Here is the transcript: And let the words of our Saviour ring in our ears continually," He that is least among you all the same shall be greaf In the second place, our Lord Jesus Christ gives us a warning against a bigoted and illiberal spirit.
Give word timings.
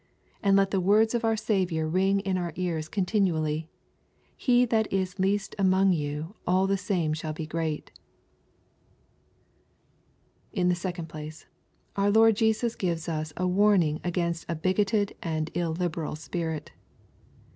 And 0.41 0.57
let 0.57 0.71
the 0.71 0.81
words 0.81 1.13
of 1.13 1.23
our 1.23 1.37
Saviour 1.37 1.87
ring 1.87 2.21
in 2.21 2.35
our 2.35 2.53
ears 2.55 2.89
continually," 2.89 3.69
He 4.35 4.65
that 4.65 4.91
is 4.91 5.19
least 5.19 5.53
among 5.59 5.93
you 5.93 6.33
all 6.47 6.65
the 6.65 6.75
same 6.75 7.13
shall 7.13 7.33
be 7.33 7.45
greaf 7.45 7.83
In 10.51 10.69
the 10.69 10.73
second 10.75 11.07
place, 11.07 11.45
our 11.95 12.09
Lord 12.09 12.35
Jesus 12.35 12.73
Christ 12.73 12.79
gives 12.79 13.07
us 13.09 13.31
a 13.37 13.45
warning 13.47 14.01
against 14.03 14.47
a 14.49 14.55
bigoted 14.55 15.15
and 15.21 15.55
illiberal 15.55 16.15
spirit. 16.15 16.71